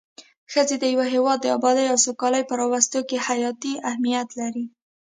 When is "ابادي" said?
1.57-1.85